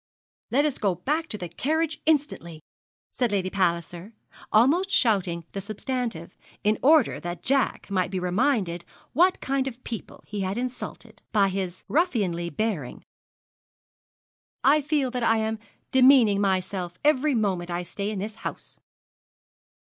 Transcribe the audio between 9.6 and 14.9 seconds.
of people he had insulted by his ruffianly bearing. 'I